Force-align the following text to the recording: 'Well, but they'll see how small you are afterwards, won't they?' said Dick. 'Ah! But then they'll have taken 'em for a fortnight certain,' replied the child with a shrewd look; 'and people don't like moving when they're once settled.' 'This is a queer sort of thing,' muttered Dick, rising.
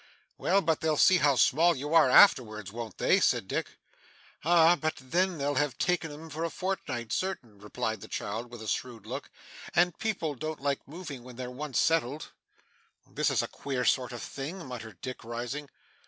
'Well, 0.35 0.63
but 0.63 0.81
they'll 0.81 0.97
see 0.97 1.17
how 1.19 1.35
small 1.35 1.75
you 1.75 1.93
are 1.93 2.09
afterwards, 2.09 2.71
won't 2.71 2.97
they?' 2.97 3.19
said 3.19 3.47
Dick. 3.47 3.77
'Ah! 4.43 4.75
But 4.75 4.95
then 4.99 5.37
they'll 5.37 5.53
have 5.61 5.77
taken 5.77 6.11
'em 6.11 6.31
for 6.31 6.43
a 6.43 6.49
fortnight 6.49 7.13
certain,' 7.13 7.59
replied 7.59 8.01
the 8.01 8.07
child 8.07 8.49
with 8.49 8.63
a 8.63 8.67
shrewd 8.67 9.05
look; 9.05 9.29
'and 9.75 9.95
people 9.99 10.33
don't 10.33 10.59
like 10.59 10.87
moving 10.87 11.21
when 11.21 11.35
they're 11.35 11.51
once 11.51 11.77
settled.' 11.77 12.31
'This 13.11 13.29
is 13.29 13.41
a 13.43 13.47
queer 13.47 13.85
sort 13.85 14.11
of 14.11 14.23
thing,' 14.23 14.65
muttered 14.65 14.99
Dick, 15.01 15.23
rising. 15.23 15.69